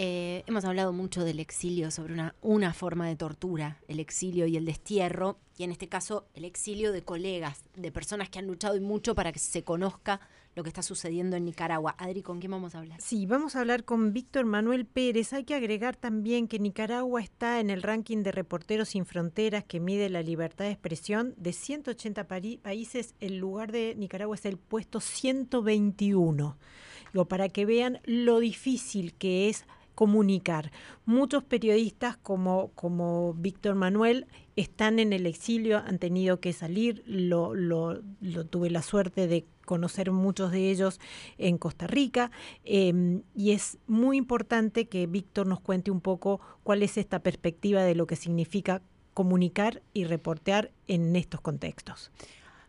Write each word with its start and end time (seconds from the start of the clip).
Eh, 0.00 0.44
hemos 0.46 0.64
hablado 0.64 0.92
mucho 0.92 1.24
del 1.24 1.40
exilio 1.40 1.90
sobre 1.90 2.12
una, 2.12 2.36
una 2.40 2.72
forma 2.72 3.08
de 3.08 3.16
tortura, 3.16 3.78
el 3.88 3.98
exilio 3.98 4.46
y 4.46 4.56
el 4.56 4.64
destierro, 4.64 5.40
y 5.56 5.64
en 5.64 5.72
este 5.72 5.88
caso 5.88 6.28
el 6.34 6.44
exilio 6.44 6.92
de 6.92 7.02
colegas, 7.02 7.64
de 7.74 7.90
personas 7.90 8.30
que 8.30 8.38
han 8.38 8.46
luchado 8.46 8.76
y 8.76 8.80
mucho 8.80 9.16
para 9.16 9.32
que 9.32 9.40
se 9.40 9.64
conozca 9.64 10.20
lo 10.54 10.62
que 10.62 10.68
está 10.68 10.82
sucediendo 10.82 11.36
en 11.36 11.44
Nicaragua. 11.44 11.96
Adri, 11.98 12.22
¿con 12.22 12.38
quién 12.38 12.52
vamos 12.52 12.76
a 12.76 12.78
hablar? 12.78 13.00
Sí, 13.00 13.26
vamos 13.26 13.56
a 13.56 13.60
hablar 13.60 13.84
con 13.84 14.12
Víctor 14.12 14.44
Manuel 14.44 14.86
Pérez. 14.86 15.32
Hay 15.32 15.42
que 15.42 15.54
agregar 15.56 15.96
también 15.96 16.46
que 16.46 16.60
Nicaragua 16.60 17.20
está 17.20 17.58
en 17.58 17.70
el 17.70 17.82
ranking 17.82 18.22
de 18.22 18.30
Reporteros 18.30 18.90
Sin 18.90 19.04
Fronteras 19.04 19.64
que 19.64 19.80
mide 19.80 20.08
la 20.10 20.22
libertad 20.22 20.64
de 20.64 20.72
expresión 20.72 21.34
de 21.36 21.52
180 21.52 22.26
países. 22.62 23.14
El 23.20 23.38
lugar 23.38 23.72
de 23.72 23.94
Nicaragua 23.96 24.36
es 24.36 24.46
el 24.46 24.58
puesto 24.58 25.00
121. 25.00 26.56
Digo, 27.12 27.24
para 27.26 27.48
que 27.48 27.64
vean 27.66 28.00
lo 28.04 28.38
difícil 28.38 29.14
que 29.14 29.48
es 29.48 29.64
comunicar. 29.98 30.70
Muchos 31.06 31.42
periodistas 31.42 32.16
como, 32.16 32.70
como 32.76 33.34
Víctor 33.34 33.74
Manuel 33.74 34.28
están 34.54 35.00
en 35.00 35.12
el 35.12 35.26
exilio, 35.26 35.78
han 35.78 35.98
tenido 35.98 36.38
que 36.38 36.52
salir, 36.52 37.02
lo, 37.04 37.52
lo, 37.52 38.00
tuve 38.48 38.70
la 38.70 38.82
suerte 38.82 39.26
de 39.26 39.44
conocer 39.64 40.12
muchos 40.12 40.52
de 40.52 40.70
ellos 40.70 41.00
en 41.36 41.58
Costa 41.58 41.88
Rica 41.88 42.30
em, 42.64 43.22
y 43.34 43.50
es 43.50 43.78
muy 43.88 44.18
importante 44.18 44.86
que 44.86 45.08
Víctor 45.08 45.48
nos 45.48 45.58
cuente 45.58 45.90
un 45.90 46.00
poco 46.00 46.40
cuál 46.62 46.84
es 46.84 46.96
esta 46.96 47.18
perspectiva 47.18 47.82
de 47.82 47.96
lo 47.96 48.06
que 48.06 48.14
significa 48.14 48.82
comunicar 49.14 49.82
y 49.94 50.04
reportear 50.04 50.70
en 50.86 51.16
estos 51.16 51.40
contextos. 51.40 52.12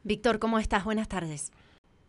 Víctor, 0.03 0.39
¿cómo 0.39 0.57
estás? 0.57 0.83
Buenas 0.83 1.07
tardes. 1.07 1.51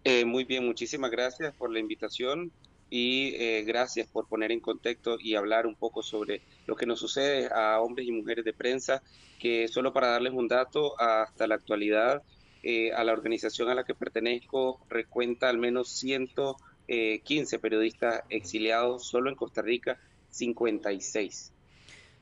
Eh, 0.04 0.24
muy 0.24 0.44
bien, 0.44 0.64
muchísimas 0.64 1.10
gracias 1.10 1.54
por 1.56 1.70
la 1.70 1.78
invitación 1.78 2.50
y 2.90 3.34
eh, 3.36 3.62
gracias 3.64 4.08
por 4.08 4.26
poner 4.26 4.50
en 4.50 4.60
contexto 4.60 5.16
y 5.18 5.36
hablar 5.36 5.66
un 5.66 5.76
poco 5.76 6.02
sobre 6.02 6.42
lo 6.66 6.74
que 6.74 6.86
nos 6.86 6.98
sucede 6.98 7.48
a 7.54 7.80
hombres 7.80 8.08
y 8.08 8.12
mujeres 8.12 8.44
de 8.44 8.52
prensa, 8.52 9.02
que 9.38 9.68
solo 9.68 9.92
para 9.92 10.08
darles 10.08 10.32
un 10.32 10.48
dato, 10.48 11.00
hasta 11.00 11.46
la 11.46 11.54
actualidad, 11.54 12.22
eh, 12.62 12.92
a 12.92 13.04
la 13.04 13.12
organización 13.12 13.68
a 13.70 13.74
la 13.74 13.84
que 13.84 13.94
pertenezco 13.94 14.80
recuenta 14.88 15.48
al 15.48 15.58
menos 15.58 15.88
115 15.92 17.58
periodistas 17.60 18.24
exiliados, 18.28 19.06
solo 19.06 19.30
en 19.30 19.36
Costa 19.36 19.62
Rica 19.62 19.98
56. 20.30 21.52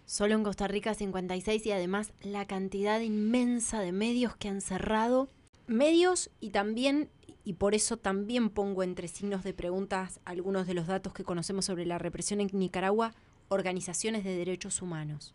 Solo 0.05 0.35
en 0.35 0.45
Costa 0.45 0.69
Rica 0.69 0.95
56 0.95 1.67
y 1.67 1.73
además 1.73 2.13
la 2.23 2.47
cantidad 2.47 3.01
inmensa 3.01 3.81
de 3.81 3.93
medios 3.93 4.37
que 4.37 4.49
han 4.49 4.61
cerrado, 4.61 5.29
medios 5.67 6.31
y 6.41 6.51
también 6.51 7.11
y 7.49 7.55
por 7.55 7.75
eso 7.75 7.97
también 7.97 8.51
pongo 8.51 8.83
entre 8.83 9.09
signos 9.09 9.43
de 9.43 9.55
preguntas 9.55 10.21
algunos 10.27 10.67
de 10.67 10.75
los 10.75 10.87
datos 10.87 11.15
que 11.15 11.25
conocemos 11.25 11.65
sobre 11.65 11.87
la 11.87 11.97
represión 11.97 12.43
en 12.43 12.51
Nicaragua, 12.53 13.15
organizaciones 13.49 14.23
de 14.23 14.37
derechos 14.37 14.83
humanos. 14.83 15.33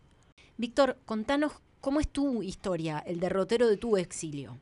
Víctor, 0.55 0.95
contanos 1.07 1.53
cómo 1.81 1.99
es 1.99 2.07
tu 2.07 2.43
historia, 2.43 2.99
el 2.99 3.19
derrotero 3.19 3.67
de 3.67 3.77
tu 3.77 3.97
exilio. 3.97 4.59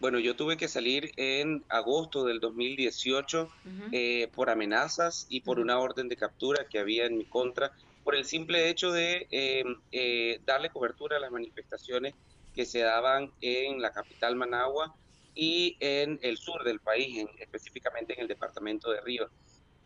Bueno, 0.00 0.18
yo 0.18 0.34
tuve 0.34 0.56
que 0.56 0.66
salir 0.66 1.12
en 1.18 1.62
agosto 1.68 2.24
del 2.24 2.40
2018 2.40 3.50
eh, 3.92 4.30
por 4.34 4.48
amenazas 4.48 5.26
y 5.28 5.42
por 5.42 5.60
una 5.60 5.78
orden 5.78 6.08
de 6.08 6.16
captura 6.16 6.68
que 6.70 6.78
había 6.78 7.04
en 7.04 7.18
mi 7.18 7.26
contra, 7.26 7.72
por 8.02 8.14
el 8.14 8.24
simple 8.24 8.70
hecho 8.70 8.92
de 8.92 9.26
em, 9.30 9.76
eh, 9.92 10.40
darle 10.46 10.70
cobertura 10.70 11.18
a 11.18 11.20
las 11.20 11.30
manifestaciones 11.30 12.14
que 12.54 12.64
se 12.64 12.78
daban 12.78 13.30
en 13.42 13.82
la 13.82 13.92
capital 13.92 14.36
Managua 14.36 14.94
y 15.34 15.76
en 15.80 16.18
el 16.22 16.38
sur 16.38 16.62
del 16.64 16.80
país, 16.80 17.26
específicamente 17.38 18.14
en 18.14 18.20
el 18.20 18.28
departamento 18.28 18.90
de 18.90 19.00
Río. 19.00 19.28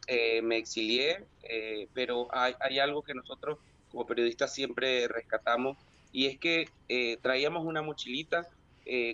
Eh, 0.07 0.41
me 0.41 0.57
exilié, 0.57 1.27
eh, 1.43 1.87
pero 1.93 2.29
hay, 2.33 2.79
algo 2.79 3.03
que 3.03 3.13
nosotros 3.13 3.59
como 3.91 4.07
periodistas 4.07 4.55
siempre 4.55 5.07
rescatamos 5.07 5.77
y 6.13 6.27
es 6.27 6.39
que 6.39 6.69
eh, 6.89 7.19
traíamos 7.21 7.67
una 7.67 7.83
mochilita 7.83 8.49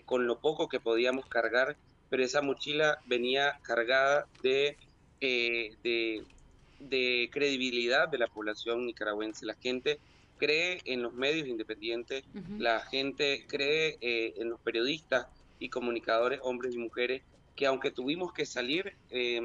con 0.05 0.28
lo 0.28 0.39
poco 0.39 0.69
que 0.69 0.78
podíamos 0.78 1.27
cargar, 1.27 1.77
pero 2.09 2.23
esa 2.23 2.43
mochila 2.43 3.00
venía 3.06 3.59
cargada 3.62 4.28
de, 4.41 4.77
de, 5.21 7.28
credibilidad 7.33 8.09
de 8.09 8.19
la 8.19 8.28
población 8.28 8.87
nicaragüense. 8.87 9.44
La 9.44 9.56
gente 9.56 9.99
cree 10.39 10.81
en 10.84 11.03
los 11.03 11.12
medios 11.15 11.49
independientes, 11.49 12.23
la 12.56 12.83
gente 12.83 13.44
cree 13.49 13.99
en 14.00 14.49
los 14.49 14.61
periodistas, 14.61 15.27
y 15.59 15.69
comunicadores, 15.69 16.41
hombres 16.42 16.75
y 16.75 16.78
mujeres, 16.78 17.22
que 17.56 17.66
aunque 17.66 17.91
tuvimos 17.91 18.32
que 18.32 18.47
salir, 18.47 18.94
eh, 19.10 19.41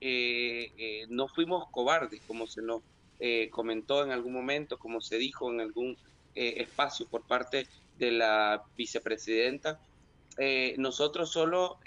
eh, 0.00 0.72
eh, 0.76 1.06
no 1.08 1.28
fuimos 1.28 1.68
cobardes, 1.70 2.20
como 2.26 2.46
se 2.46 2.62
nos 2.62 2.82
comentó 3.52 4.04
en 4.04 4.10
algún 4.10 4.32
momento, 4.32 4.76
como 4.80 5.00
se 5.00 5.16
dijo 5.16 5.48
en 5.52 5.60
algún 5.60 5.96
espacio 6.34 7.06
por 7.06 7.24
parte 7.24 7.68
de 7.96 8.10
la 8.10 8.64
vicepresidenta. 8.76 9.78
nosotros 10.76 11.30
solo 11.30 11.78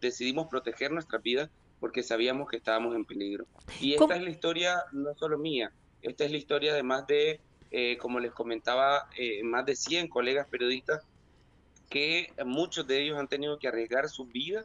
decidimos 0.00 0.48
proteger 0.48 0.90
nuestras 0.90 1.22
vidas 1.22 1.48
porque 1.78 2.02
sabíamos 2.02 2.50
que 2.50 2.56
estábamos 2.56 2.96
en 2.96 3.04
peligro. 3.04 3.46
Y 3.80 3.92
esta 3.92 4.16
es 4.16 4.22
la 4.24 4.30
historia 4.30 4.82
no 4.90 5.14
solo 5.14 5.38
mía, 5.38 5.70
esta 6.02 6.24
es 6.24 6.32
la 6.32 6.38
historia 6.38 6.74
de 6.74 6.82
más 6.82 7.06
de, 7.06 7.38
como 8.00 8.18
les 8.18 8.32
comentaba, 8.32 9.08
más 9.44 9.64
de 9.66 9.76
100 9.76 10.08
colegas 10.08 10.48
periodistas 10.48 11.06
que 11.90 12.32
muchos 12.46 12.86
de 12.86 13.02
ellos 13.02 13.18
han 13.18 13.28
tenido 13.28 13.58
que 13.58 13.68
arriesgar 13.68 14.08
su 14.08 14.24
vida 14.24 14.64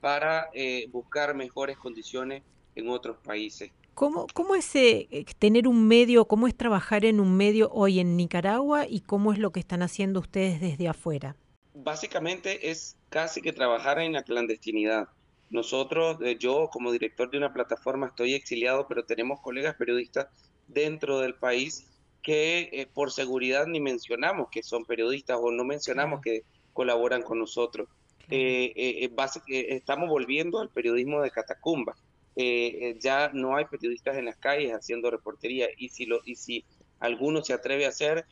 para 0.00 0.50
eh, 0.52 0.86
buscar 0.90 1.34
mejores 1.34 1.78
condiciones 1.78 2.42
en 2.74 2.90
otros 2.90 3.16
países. 3.24 3.70
¿Cómo, 3.94 4.26
¿Cómo 4.34 4.56
es 4.56 4.74
eh, 4.74 5.24
tener 5.38 5.68
un 5.68 5.86
medio, 5.86 6.26
cómo 6.26 6.48
es 6.48 6.54
trabajar 6.54 7.04
en 7.04 7.20
un 7.20 7.36
medio 7.36 7.70
hoy 7.70 8.00
en 8.00 8.16
Nicaragua 8.16 8.86
y 8.88 9.00
cómo 9.00 9.32
es 9.32 9.38
lo 9.38 9.52
que 9.52 9.60
están 9.60 9.82
haciendo 9.82 10.18
ustedes 10.20 10.60
desde 10.60 10.88
afuera? 10.88 11.36
Básicamente 11.74 12.70
es 12.70 12.98
casi 13.08 13.40
que 13.40 13.52
trabajar 13.52 14.00
en 14.00 14.12
la 14.12 14.24
clandestinidad. 14.24 15.08
Nosotros, 15.48 16.18
eh, 16.22 16.36
yo 16.38 16.68
como 16.72 16.90
director 16.90 17.30
de 17.30 17.38
una 17.38 17.54
plataforma 17.54 18.08
estoy 18.08 18.34
exiliado, 18.34 18.88
pero 18.88 19.04
tenemos 19.04 19.40
colegas 19.40 19.76
periodistas 19.76 20.26
dentro 20.66 21.20
del 21.20 21.34
país 21.34 21.86
que 22.20 22.88
por 22.94 23.12
seguridad 23.12 23.66
ni 23.66 23.80
mencionamos 23.80 24.48
que 24.50 24.62
son 24.62 24.84
periodistas 24.84 25.38
o 25.40 25.50
no 25.50 25.62
mencionamos 25.62 26.20
que 26.20 26.42
colaboran 26.74 27.22
con 27.22 27.38
nosotros. 27.38 27.88
Eh, 28.30 28.72
eh, 28.76 29.10
eh, 29.48 29.66
estamos 29.70 30.08
volviendo 30.08 30.58
al 30.60 30.68
periodismo 30.68 31.22
de 31.22 31.30
catacumba. 31.30 31.96
ya 32.36 33.30
no 33.32 33.56
hay 33.56 33.64
periodistas 33.66 34.16
en 34.16 34.24
las 34.24 34.36
calles 34.36 34.72
haciendo 34.72 35.10
reportería 35.10 35.68
y 35.78 35.88
si, 35.88 36.04
lo, 36.04 36.20
y 36.24 36.34
si 36.34 36.64
alguno 36.98 37.42
se 37.42 37.54
atreve 37.54 37.86
a 37.86 37.90
hacer, 37.90 38.26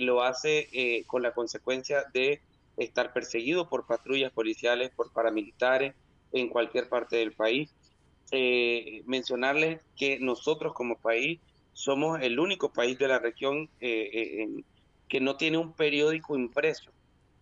lo 0.00 0.22
hace 0.22 1.04
con 1.06 1.22
la 1.22 1.32
consecuencia 1.32 2.04
de 2.12 2.40
estar 2.76 3.12
perseguido 3.12 3.68
por 3.68 3.86
patrullas 3.86 4.32
policiales, 4.32 4.90
por 4.90 5.12
paramilitares 5.12 5.94
en 6.32 6.48
cualquier 6.48 6.88
parte 6.88 7.16
del 7.16 7.32
país. 7.32 7.70
mencionarles 9.06 9.80
que 9.96 10.18
nosotros 10.18 10.74
como 10.74 10.96
país 10.96 11.38
somos 11.72 12.20
el 12.22 12.40
único 12.40 12.72
país 12.72 12.98
de 12.98 13.08
la 13.08 13.20
región 13.20 13.68
que 13.78 15.20
no 15.20 15.36
tiene 15.36 15.58
un 15.58 15.72
periódico 15.74 16.36
impreso. 16.36 16.93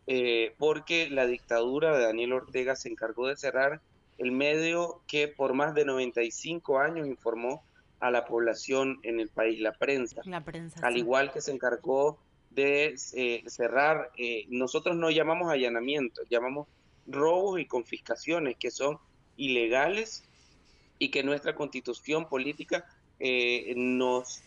Eh, 0.07 0.55
porque 0.59 1.09
la 1.09 1.27
dictadura 1.27 1.97
de 1.97 2.05
Daniel 2.05 2.33
Ortega 2.33 2.75
se 2.75 2.89
encargó 2.89 3.29
de 3.29 3.37
cerrar 3.37 3.81
el 4.19 4.33
medio 4.33 5.01
que 5.07 5.29
por 5.29 5.55
más 5.55 5.75
de 5.75 5.85
95 5.85 6.81
años 6.81 7.07
informó 7.07 7.63
a 8.01 8.11
la 8.11 8.25
población 8.25 8.99
en 9.05 9.21
el 9.21 9.29
país, 9.29 9.61
la 9.61 9.73
prensa. 9.73 10.21
La 10.25 10.45
prensa 10.45 10.85
al 10.85 10.97
igual 10.97 11.33
que 11.33 11.41
se 11.41 11.53
encargó 11.53 12.19
de 12.51 12.97
eh, 13.15 13.45
cerrar, 13.47 14.11
eh, 14.19 14.45
nosotros 14.49 14.97
no 14.97 15.09
llamamos 15.11 15.51
allanamiento, 15.51 16.23
llamamos 16.29 16.67
robos 17.07 17.61
y 17.61 17.67
confiscaciones 17.67 18.57
que 18.57 18.73
son 18.73 18.99
ilegales 19.37 20.25
y 20.99 21.11
que 21.11 21.23
nuestra 21.23 21.55
constitución 21.55 22.29
política 22.29 22.85
nos 23.77 24.43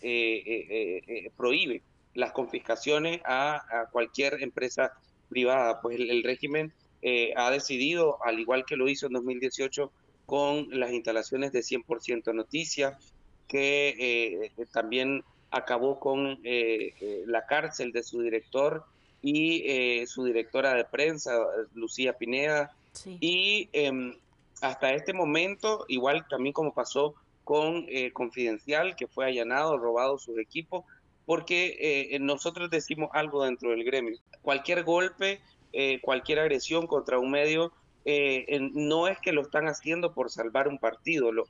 prohíbe 1.37 1.81
las 2.13 2.33
confiscaciones 2.33 3.21
a, 3.23 3.55
a 3.69 3.85
cualquier 3.89 4.43
empresa 4.43 4.91
privada. 5.25 5.81
Pues 5.81 5.99
el, 5.99 6.23
régimen 6.23 6.71
eh, 7.01 7.33
ha 7.35 7.51
decidido, 7.51 8.17
al 8.23 8.39
igual 8.39 8.65
que 8.65 8.75
lo 8.75 8.87
hizo 8.87 9.07
en 9.07 9.13
2018 9.13 9.91
con 10.25 10.67
las 10.71 10.91
instalaciones 10.91 11.51
de 11.51 11.59
100% 11.59 12.33
noticias, 12.33 13.13
que 13.47 13.95
eh, 13.99 14.65
también 14.71 15.23
acabó 15.51 15.99
con 15.99 16.39
eh, 16.43 17.23
la 17.27 17.45
cárcel 17.45 17.91
de 17.91 18.03
su 18.03 18.21
director 18.21 18.83
y 19.21 20.05
su 20.05 20.23
directora 20.25 20.75
de 20.75 20.85
prensa, 20.85 21.31
Lucía 21.73 22.13
Pineda. 22.13 22.71
Y 23.19 23.69
em, 23.73 24.15
hasta 24.61 24.93
este 24.93 25.13
momento, 25.13 25.85
igual 25.87 26.27
también 26.29 26.53
como 26.53 26.73
pasó 26.73 27.15
con 27.43 27.87
Confidencial, 28.13 28.95
que 28.95 29.07
fue 29.07 29.25
allanado, 29.25 29.77
robado 29.79 30.19
sus 30.19 30.37
equipos, 30.37 30.85
porque 31.25 32.17
nosotros 32.21 32.69
decimos 32.69 33.09
algo 33.13 33.43
dentro 33.43 33.71
del 33.71 33.83
gremio 33.83 34.17
cualquier 34.45 34.83
golpe, 34.83 35.41
eh, 35.73 35.99
cualquier 36.01 36.39
agresión 36.39 36.87
contra 36.87 37.19
un 37.19 37.31
medio, 37.31 37.73
eh, 38.05 38.45
no 38.73 39.07
es 39.07 39.19
que 39.19 39.33
lo 39.33 39.41
están 39.41 39.67
haciendo 39.67 40.13
por 40.13 40.29
salvar 40.29 40.69
un 40.69 40.77
partido, 40.77 41.31
los 41.33 41.49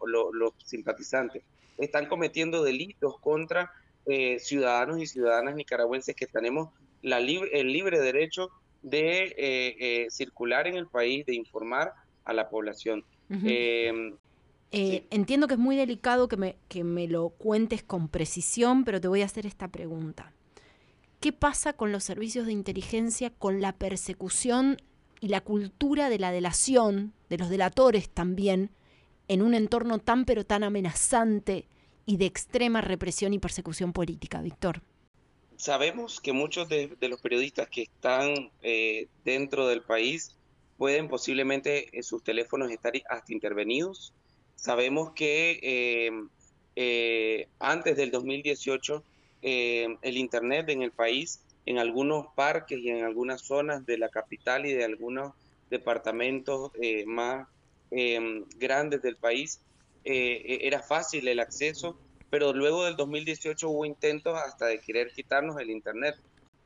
simpatizantes. 0.64 1.44
Están 1.78 2.08
cometiendo 2.08 2.64
delitos 2.64 3.20
contra 3.20 3.72
eh, 4.06 4.40
ciudadanos 4.40 5.00
y 5.00 5.06
ciudadanas 5.06 5.56
nicaragüenses 5.56 6.16
que 6.16 6.26
tenemos 6.26 6.70
la 7.02 7.18
el 7.18 7.72
libre 7.72 8.00
derecho 8.00 8.50
de 8.82 9.26
eh, 9.26 9.36
eh, 9.38 10.08
circular 10.10 10.66
en 10.68 10.76
el 10.76 10.88
país, 10.88 11.26
de 11.26 11.36
informar 11.36 11.94
a 12.24 12.34
la 12.34 12.50
población. 12.50 13.04
Em, 14.72 15.04
entiendo 15.10 15.48
que 15.48 15.54
es 15.54 15.60
muy 15.60 15.76
delicado 15.76 16.28
que 16.28 16.38
me, 16.38 16.58
que 16.68 16.84
me 16.84 17.08
lo 17.08 17.30
cuentes 17.30 17.84
con 17.84 18.08
precisión, 18.10 18.84
pero 18.84 19.00
te 19.00 19.08
voy 19.08 19.22
a 19.22 19.26
hacer 19.26 19.46
esta 19.46 19.68
pregunta. 19.70 20.34
¿Qué 21.20 21.32
pasa 21.32 21.74
con 21.74 21.92
los 21.92 22.04
servicios 22.04 22.46
de 22.46 22.52
inteligencia, 22.52 23.30
con 23.30 23.62
la 23.62 23.74
persecución 23.74 24.78
y 25.22 25.30
la 25.30 25.42
cultura 25.42 26.10
de 26.10 26.20
la 26.20 26.32
delación, 26.32 27.14
de 27.30 27.38
los 27.38 27.50
delatores 27.50 28.10
también, 28.10 28.70
en 29.28 29.42
un 29.42 29.54
entorno 29.56 30.00
tan 30.00 30.26
pero 30.26 30.46
tan 30.46 30.64
amenazante 30.64 31.68
y 32.06 32.18
de 32.18 32.26
extrema 32.26 32.82
represión 32.82 33.34
y 33.34 33.40
persecución 33.40 33.94
política, 33.94 34.42
Víctor? 34.42 34.82
Sabemos 35.58 36.20
que 36.20 36.34
muchos 36.34 36.68
de, 36.70 36.96
los 37.02 37.22
periodistas 37.22 37.70
que 37.70 37.84
están 37.84 38.52
eh, 38.62 39.08
dentro 39.24 39.68
del 39.68 39.82
país 39.82 40.36
pueden 40.78 41.08
posiblemente 41.08 41.98
en 41.98 42.04
sus 42.04 42.24
teléfonos 42.24 42.70
estar 42.70 42.94
hasta 43.10 43.34
intervenidos. 43.34 44.14
Sabemos 44.56 45.12
que 45.12 45.60
eh, 45.62 46.12
eh, 46.76 47.48
antes 47.60 47.98
del 47.98 48.12
2018 48.12 49.04
el 49.42 50.18
Internet 50.18 50.70
en 50.70 50.82
el 50.82 50.92
país, 50.92 51.40
en 51.68 51.78
algunos 51.78 52.26
parques 52.36 52.80
y 52.80 52.90
en 52.90 53.04
algunas 53.06 53.42
zonas 53.42 53.86
de 53.86 54.00
la 54.00 54.10
capital 54.10 54.66
y 54.66 54.74
de 54.74 54.84
algunos 54.84 55.34
departamentos 55.70 56.72
más 57.06 57.48
grandes 58.58 59.04
del 59.04 59.18
país, 59.18 59.62
era 60.04 60.82
fácil 60.82 61.28
el 61.28 61.40
acceso 61.40 61.96
pero 62.36 62.52
luego 62.52 62.84
del 62.84 62.98
2018 62.98 63.70
hubo 63.70 63.86
intentos 63.86 64.38
hasta 64.38 64.66
de 64.66 64.80
querer 64.80 65.10
quitarnos 65.12 65.58
el 65.58 65.70
Internet. 65.70 66.16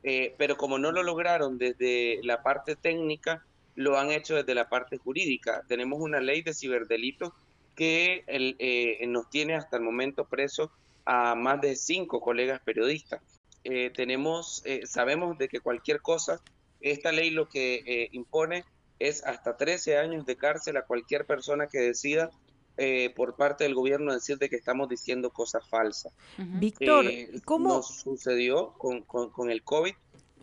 Eh, 0.02 0.34
pero 0.36 0.56
como 0.56 0.78
no 0.78 0.90
lo 0.90 1.04
lograron 1.04 1.58
desde 1.58 2.18
la 2.24 2.42
parte 2.42 2.74
técnica, 2.74 3.44
lo 3.76 3.96
han 3.96 4.10
hecho 4.10 4.34
desde 4.34 4.54
la 4.54 4.68
parte 4.68 4.96
jurídica. 4.96 5.62
Tenemos 5.68 6.00
una 6.00 6.18
ley 6.18 6.42
de 6.42 6.54
ciberdelitos 6.54 7.32
que 7.80 8.24
eh, 8.26 9.06
nos 9.06 9.30
tiene 9.30 9.54
hasta 9.54 9.78
el 9.78 9.82
momento 9.82 10.26
preso 10.26 10.70
a 11.06 11.34
más 11.34 11.62
de 11.62 11.76
cinco 11.76 12.20
colegas 12.20 12.60
periodistas. 12.62 13.22
Eh, 13.64 13.90
tenemos, 13.96 14.62
sabemos 14.84 15.38
de 15.38 15.48
que 15.48 15.60
cualquier 15.60 16.02
cosa, 16.02 16.42
esta 16.82 17.10
ley 17.10 17.30
lo 17.30 17.48
que 17.48 18.10
impone 18.12 18.64
es 18.98 19.24
hasta 19.24 19.56
13 19.56 19.96
años 19.96 20.26
de 20.26 20.36
cárcel 20.36 20.76
a 20.76 20.84
cualquier 20.84 21.24
persona 21.24 21.68
que 21.68 21.78
decida 21.78 22.30
eh, 22.76 23.12
por 23.16 23.36
parte 23.36 23.64
del 23.64 23.74
gobierno 23.74 24.12
decir 24.12 24.38
de 24.38 24.48
que 24.48 24.56
estamos 24.56 24.88
diciendo 24.88 25.30
cosas 25.30 25.66
falsas. 25.68 26.12
Víctor, 26.36 27.06
eh, 27.06 27.30
¿cómo 27.44 27.82
sucedió 27.82 28.74
con, 28.74 29.02
con, 29.02 29.50
el 29.50 29.62
COVID? 29.62 29.94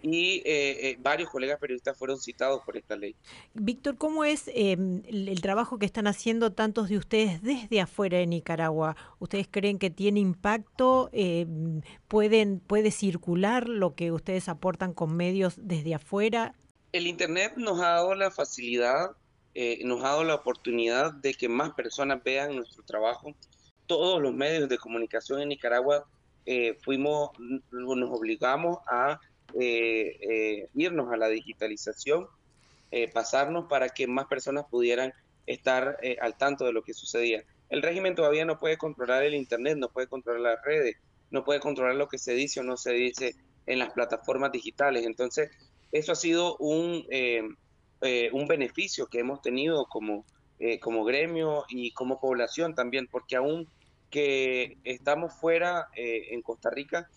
Y 0.01 0.41
eh, 0.45 0.97
varios 0.99 1.29
colegas 1.29 1.59
periodistas 1.59 1.97
fueron 1.97 2.19
citados 2.19 2.61
por 2.65 2.77
esta 2.77 2.95
ley. 2.95 3.15
Víctor, 3.53 3.97
¿cómo 3.97 4.23
es 4.23 4.49
em, 4.53 5.01
el, 5.07 5.41
trabajo 5.41 5.79
que 5.79 5.85
están 5.85 6.07
haciendo 6.07 6.53
tantos 6.53 6.89
de 6.89 6.97
ustedes 6.97 7.41
desde 7.41 7.81
afuera 7.81 8.17
de 8.17 8.27
Nicaragua? 8.27 8.95
¿Ustedes 9.19 9.47
creen 9.49 9.79
que 9.79 9.89
tiene 9.89 10.19
impacto? 10.19 11.09
Em, 11.13 11.81
¿pueden, 12.07 12.59
¿Puede 12.59 12.91
circular 12.91 13.67
lo 13.67 13.95
que 13.95 14.11
ustedes 14.11 14.49
aportan 14.49 14.93
con 14.93 15.15
medios 15.15 15.55
desde 15.57 15.95
afuera? 15.95 16.53
El 16.91 17.07
Internet 17.07 17.53
nos 17.57 17.79
ha 17.79 17.89
dado 17.89 18.15
la 18.15 18.31
facilidad 18.31 19.11
eh, 19.59 19.81
nos 19.85 20.03
ha 20.03 20.09
dado 20.09 20.23
la 20.23 20.35
oportunidad 20.35 21.11
de 21.13 21.33
que 21.33 21.49
más 21.49 21.71
personas 21.71 22.23
vean 22.23 22.55
nuestro 22.55 22.83
trabajo. 22.83 23.33
Todos 23.87 24.21
los 24.21 24.31
medios 24.31 24.69
de 24.69 24.77
comunicación 24.77 25.41
en 25.41 25.49
Nicaragua 25.49 26.05
eh, 26.45 26.77
fuimos, 26.83 27.31
nos 27.71 28.09
obligamos 28.11 28.77
a 28.85 29.19
eh, 29.59 30.67
irnos 30.73 31.11
a 31.11 31.17
la 31.17 31.27
digitalización, 31.29 32.27
pasarnos 33.13 33.65
para 33.67 33.89
que 33.89 34.07
más 34.07 34.27
personas 34.27 34.65
pudieran 34.71 35.13
estar 35.45 35.97
al 36.21 36.37
tanto 36.37 36.65
de 36.65 36.71
lo 36.71 36.83
que 36.83 36.93
sucedía. 36.93 37.43
El 37.69 37.81
régimen 37.81 38.15
todavía 38.15 38.45
no 38.45 38.59
puede 38.59 38.77
controlar 38.77 39.23
el 39.23 39.35
Internet, 39.35 39.77
no 39.77 39.89
puede 39.89 40.07
controlar 40.07 40.41
las 40.41 40.63
redes, 40.63 40.95
no 41.29 41.43
puede 41.43 41.59
controlar 41.59 41.95
lo 41.95 42.07
que 42.07 42.17
se 42.17 42.33
dice 42.33 42.61
o 42.61 42.63
no 42.63 42.77
se 42.77 42.93
dice 42.93 43.35
en 43.65 43.79
las 43.79 43.91
plataformas 43.91 44.53
digitales. 44.53 45.05
Entonces, 45.05 45.51
eso 45.91 46.13
ha 46.13 46.15
sido 46.15 46.55
un, 46.57 47.05
eh, 48.01 48.29
un 48.31 48.47
beneficio 48.47 49.07
que 49.07 49.19
hemos 49.19 49.41
tenido 49.41 49.87
como, 49.87 50.23
eh, 50.59 50.79
como 50.79 51.03
gremio 51.03 51.65
y 51.67 51.91
como 51.91 52.19
población 52.19 52.75
también, 52.75 53.07
porque 53.07 53.35
aún 53.35 53.67
que 54.11 54.77
estamos 54.83 55.33
fuera 55.33 55.87
eh, 55.95 56.27
en 56.29 56.43
Costa 56.43 56.69
Rica, 56.69 57.09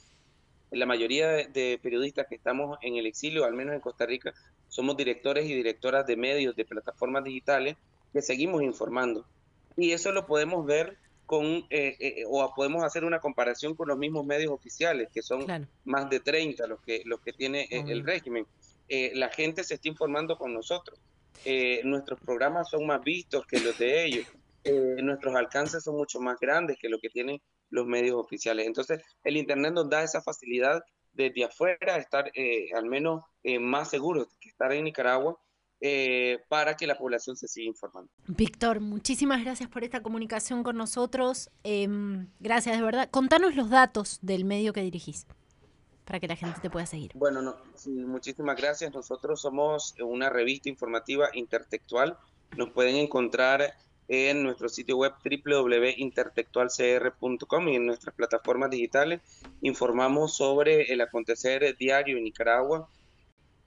la 0.70 0.86
mayoría 0.86 1.28
de, 1.28 1.78
periodistas 1.82 2.26
que 2.28 2.36
estamos 2.36 2.78
en 2.82 2.96
el 2.96 3.06
exilio, 3.06 3.44
al 3.44 3.54
menos 3.54 3.74
en 3.74 3.80
Costa 3.80 4.06
Rica, 4.06 4.32
somos 4.68 4.96
directores 4.96 5.46
y 5.46 5.54
directoras 5.54 6.06
de 6.06 6.16
medios, 6.16 6.54
de 6.56 6.64
plataformas 6.64 7.24
digitales, 7.24 7.76
que 8.12 8.22
seguimos 8.22 8.62
informando. 8.62 9.26
Y 9.76 9.92
eso 9.92 10.12
lo 10.12 10.26
podemos 10.26 10.64
ver 10.66 10.96
con, 11.26 11.64
o 12.28 12.54
podemos 12.54 12.84
hacer 12.84 13.04
una 13.04 13.20
comparación 13.20 13.74
con 13.74 13.88
los 13.88 13.98
mismos 13.98 14.24
medios 14.26 14.52
oficiales, 14.52 15.08
que 15.12 15.22
son 15.22 15.46
más 15.84 16.10
de 16.10 16.20
30 16.20 16.66
los 16.66 16.80
que, 16.80 17.02
los 17.04 17.20
que 17.20 17.32
tiene 17.32 17.68
el 17.70 18.04
régimen. 18.04 18.46
Eh, 18.90 19.12
la 19.14 19.28
gente 19.28 19.62
se 19.62 19.74
está 19.74 19.88
informando 19.88 20.36
con 20.36 20.52
nosotros. 20.52 20.98
Eh, 21.44 21.80
nuestros 21.84 22.18
programas 22.20 22.68
son 22.68 22.86
más 22.86 23.00
vistos 23.02 23.46
que 23.46 23.60
los 23.60 23.78
de 23.78 24.04
ellos. 24.04 24.26
Eh, 24.62 24.96
nuestros 25.02 25.34
alcances 25.36 25.82
son 25.82 25.96
mucho 25.96 26.20
más 26.20 26.38
grandes 26.38 26.76
que 26.78 26.90
lo 26.90 26.98
que 26.98 27.08
tienen 27.08 27.40
los 27.70 27.86
medios 27.86 28.16
oficiales. 28.16 28.66
Entonces, 28.66 29.02
el 29.24 29.36
Internet 29.36 29.72
nos 29.72 29.88
da 29.88 30.02
esa 30.02 30.22
facilidad 30.22 30.82
desde 31.12 31.44
afuera, 31.44 31.96
estar 31.96 32.30
al 32.76 32.86
menos 32.86 33.22
más 33.60 33.90
seguros 33.90 34.28
que 34.40 34.48
estar 34.48 34.72
en 34.72 34.84
Nicaragua. 34.84 35.38
para 36.48 36.76
que 36.76 36.86
la 36.86 36.98
población 36.98 37.36
se 37.36 37.48
siga 37.48 37.66
informando. 37.68 38.10
Víctor, 38.26 38.80
muchísimas 38.80 39.42
gracias 39.42 39.68
por 39.70 39.82
esta 39.82 40.02
comunicación 40.02 40.62
con 40.62 40.76
nosotros. 40.76 41.50
Em, 41.64 42.28
gracias, 42.38 42.76
de 42.76 42.84
verdad. 42.84 43.10
Contanos 43.10 43.56
los 43.56 43.70
datos 43.70 44.18
del 44.20 44.44
medio 44.44 44.74
que 44.74 44.82
dirigís 44.82 45.26
para 46.10 46.18
que 46.18 46.26
la 46.26 46.34
gente 46.34 46.58
te 46.60 46.68
pueda 46.70 46.86
seguir. 46.86 47.12
Bueno, 47.14 47.40
no, 47.40 47.56
muchísimas 47.86 48.56
gracias. 48.56 48.92
Nosotros 48.92 49.40
somos 49.40 49.94
una 50.02 50.28
revista 50.28 50.68
informativa 50.68 51.28
intertextual. 51.34 52.18
Nos 52.56 52.70
pueden 52.70 52.96
encontrar 52.96 53.76
en 54.12 54.42
nuestro 54.42 54.68
sitio 54.68 54.96
web 54.96 55.12
www.intertextualcr.com 55.24 57.68
y 57.68 57.76
en 57.76 57.86
nuestras 57.86 58.12
plataformas 58.12 58.70
digitales. 58.70 59.20
Informamos 59.62 60.34
sobre 60.34 60.92
el 60.92 61.00
acontecer 61.00 61.76
diario 61.78 62.18
en 62.18 62.24
Nicaragua 62.24 62.88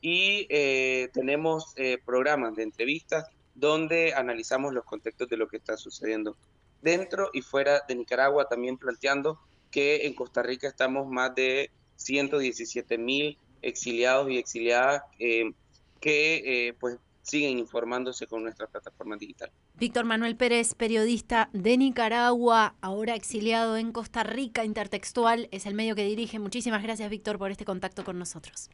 y 0.02 0.46
eh, 0.50 1.08
tenemos 1.14 1.72
eh, 1.78 1.98
programas 2.06 2.58
de 2.58 2.64
entrevistas 2.64 3.30
donde 3.56 4.14
analizamos 4.14 4.74
los 4.74 4.84
contextos 4.84 5.30
de 5.30 5.38
lo 5.38 5.48
que 5.48 5.56
está 5.56 5.78
sucediendo 5.78 6.36
dentro 6.82 7.30
y 7.32 7.42
fuera 7.42 7.84
de 7.88 7.96
Nicaragua, 7.96 8.50
también 8.50 8.78
planteando 8.78 9.40
que 9.72 10.06
en 10.06 10.14
Costa 10.14 10.44
Rica 10.44 10.68
estamos 10.68 11.08
más 11.08 11.34
de 11.36 11.72
117 11.96 12.98
mil 12.98 13.38
exiliados 13.62 14.30
y 14.30 14.40
exiliadas 14.40 15.04
eh, 15.20 15.54
que 16.02 16.68
eh, 16.68 16.74
pues 16.78 17.00
siguen 17.24 17.58
informándose 17.58 18.28
con 18.28 18.44
nuestra 18.44 18.68
plataforma 18.68 19.18
digital. 19.18 19.52
Víctor 19.76 20.06
Manuel 20.06 20.36
Pérez, 20.36 20.76
periodista 20.76 21.50
de 21.54 21.78
Nicaragua, 21.78 22.76
ahora 22.82 23.16
exiliado 23.16 23.78
en 23.78 23.92
Costa 23.92 24.24
Rica, 24.24 24.64
Intertextual, 24.64 25.48
es 25.52 25.66
el 25.66 25.74
medio 25.74 25.96
que 25.96 26.06
dirige. 26.06 26.38
Muchísimas 26.38 26.84
gracias, 26.84 27.10
Víctor, 27.10 27.40
por 27.40 27.50
este 27.50 27.66
contacto 27.66 28.04
con 28.04 28.20
nosotros. 28.20 28.70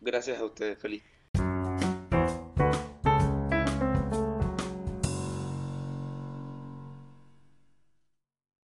Gracias 0.00 0.38
a 0.38 0.44
ustedes, 0.44 0.78
feliz. 0.78 1.02